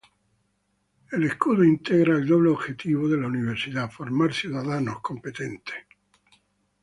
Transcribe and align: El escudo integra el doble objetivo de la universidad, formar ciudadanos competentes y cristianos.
El 1.11 1.25
escudo 1.25 1.63
integra 1.63 2.15
el 2.15 2.25
doble 2.25 2.49
objetivo 2.49 3.07
de 3.07 3.17
la 3.19 3.27
universidad, 3.27 3.91
formar 3.91 4.33
ciudadanos 4.33 4.99
competentes 5.01 5.75
y 5.75 5.83
cristianos. 5.85 6.41